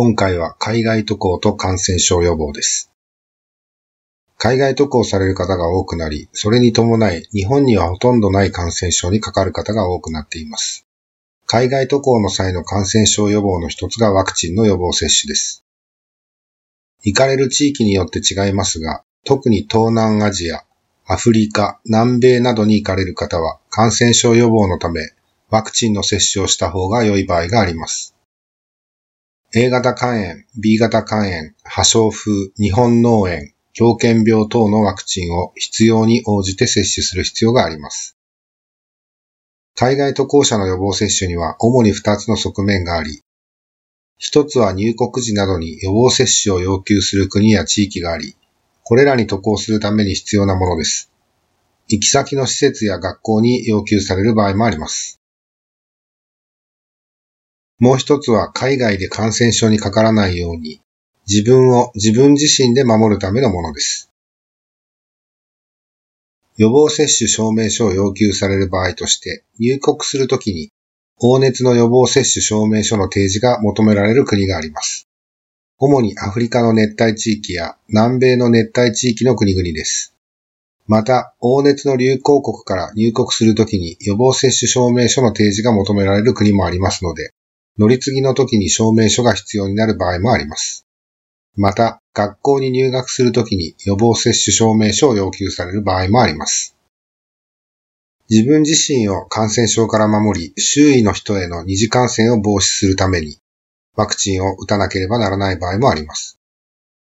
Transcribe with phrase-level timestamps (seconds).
[0.00, 2.92] 今回は海外渡航と感染症予防です。
[4.36, 10.86] 海外渡航される方が多くなり、それに伴い日本にはほとんどない感染症にかかる方が多くなっています。
[11.46, 15.64] 海外渡航の際の感染症予防の一つがワクチンの予防接種です。
[17.02, 20.62] 行かれる地域によって違いますが、特に東南アジア、
[21.08, 25.10] アフリカ、南米などに行かれる方は感染症予防のため
[25.50, 28.14] ワクチンの接種をした方が良い場合があります。
[29.54, 38.18] A 型肝炎、B 型肝炎、破傷風、日本脳炎、狂犬病等のワクチンを必要に応じて接種する必要があります。
[39.74, 43.22] 海外渡航者の予防接種には主に2つの側面があり、
[44.18, 48.36] 一つは入国時などに予防接種を要求する国や地域があり、
[48.82, 51.10] これらに渡航するために必要なものです。
[51.88, 55.22] 行き先の施設や学校に要求される場合もあります。
[57.78, 60.80] もう一つは海外で感染症にかからないように、
[61.28, 64.10] 自分を自分自身で守るためのものです。
[66.56, 70.72] 予防接種証明書を要求される場合として、入国するときに、
[71.20, 75.06] 黄熱の予防接種証明書の提示が求められる国があります。
[75.78, 80.16] 主にアフリカの熱帯地域や南米の熱帯地域の国々です。
[80.88, 87.30] また、黄熱の流行国から入国するときに予防接種証明書の提示が求められる国もありますので、
[87.78, 90.84] 乗り継ぎの時に証明書が必要になる場合もあります。
[91.56, 96.74] また、学校に入学するときに予防接種証明書を要求される場合もあります。
[98.28, 103.38] 自分自身を感染症から守り、周囲の人への二次感染を防止するために、
[103.94, 106.38] ワクチンを打たなければならない場合もあります。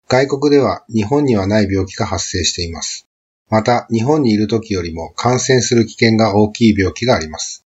[0.07, 3.07] 外国では日本にはない病気が発生しています。
[3.49, 7.65] また、日本にいる時よりも感染する危険が大きい病気があります。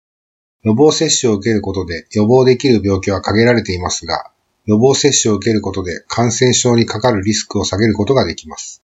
[0.63, 4.31] 予防接種を受けることで予防できる病気は限られていますが、
[4.65, 8.81] 予防接種を受けることで感染症にかかるリスクを下げることができます。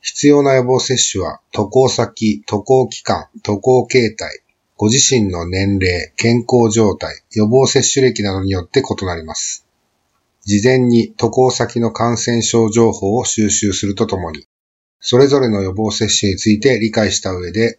[0.00, 4.40] 必要な予防接種は渡航先、渡航期間、渡航形態、
[4.76, 9.66] ご自身の年齢、健康状態、予防接種歴などによって異なります。
[10.44, 14.46] 事前に渡航先の感染症情報を収集するとともに、
[15.00, 17.78] それぞれの予防接種について理解した上で、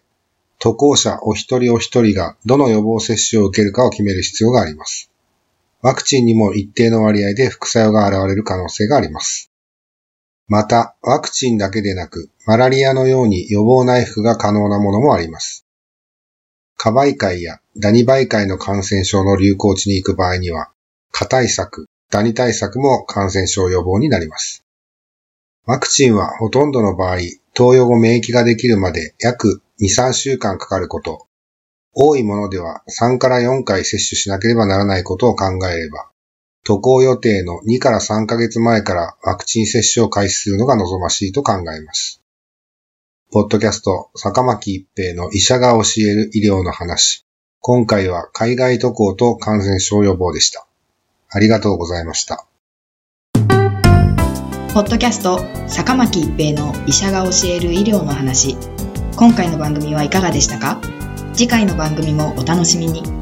[0.59, 5.11] 渡航者お一人お一人がどの予防接種を受けるかを決める必要があります。
[5.81, 9.51] ワクチンにも一定の割合で副作用が現れる可能性があります。
[10.47, 15.65] また、ワクチンだけでなく、マラリアのように予防内服が可能なものもあります。
[16.77, 20.71] 過媒介やダニ媒介の感染症の流行地に行く場合には、
[21.11, 24.63] 蚊対策、ダニ対策も感染症予防になります。
[25.65, 27.17] ワクチンはほとんどの場合、
[27.53, 31.27] 投与後免疫ができるまで約2、3週間かかること、
[31.93, 36.09] 多いものでは3から4回接種しなければならないことを考えれば、
[36.63, 42.21] 渡航予定の2から3ヶ月前からワクチン接種を開始するのが望ましいと考えます。
[43.31, 47.25] ポッドキャスト、坂巻一平の医者が教える医療の話。
[47.59, 50.67] 今回は海外渡航と感染症予防でした。
[51.29, 52.47] ありがとうございました。
[54.73, 58.55] ポッドキャスト坂巻一平の医者が教える医療の話
[59.17, 60.79] 今回の番組はいかがでしたか？
[61.33, 63.16] 次回の番組もお楽しみに。